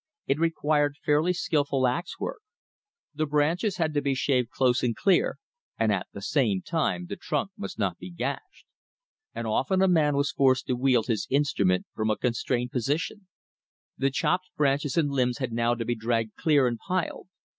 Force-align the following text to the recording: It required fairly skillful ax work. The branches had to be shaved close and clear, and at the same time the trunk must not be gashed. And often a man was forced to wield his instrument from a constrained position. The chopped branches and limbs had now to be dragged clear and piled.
It 0.25 0.39
required 0.39 0.97
fairly 1.05 1.31
skillful 1.31 1.85
ax 1.85 2.19
work. 2.19 2.41
The 3.13 3.27
branches 3.27 3.77
had 3.77 3.93
to 3.93 4.01
be 4.01 4.15
shaved 4.15 4.49
close 4.49 4.81
and 4.81 4.95
clear, 4.95 5.37
and 5.77 5.91
at 5.91 6.07
the 6.11 6.23
same 6.23 6.63
time 6.63 7.05
the 7.05 7.15
trunk 7.15 7.51
must 7.55 7.77
not 7.77 7.99
be 7.99 8.09
gashed. 8.09 8.65
And 9.35 9.45
often 9.45 9.79
a 9.79 9.87
man 9.87 10.15
was 10.15 10.31
forced 10.31 10.65
to 10.65 10.75
wield 10.75 11.05
his 11.05 11.27
instrument 11.29 11.85
from 11.93 12.09
a 12.09 12.17
constrained 12.17 12.71
position. 12.71 13.27
The 13.95 14.09
chopped 14.09 14.49
branches 14.57 14.97
and 14.97 15.11
limbs 15.11 15.37
had 15.37 15.53
now 15.53 15.75
to 15.75 15.85
be 15.85 15.93
dragged 15.93 16.35
clear 16.35 16.65
and 16.65 16.79
piled. 16.79 17.27